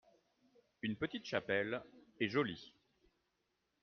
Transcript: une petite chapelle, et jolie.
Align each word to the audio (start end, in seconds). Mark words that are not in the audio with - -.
une 0.81 0.95
petite 0.95 1.25
chapelle, 1.25 1.79
et 2.19 2.27
jolie. 2.27 2.73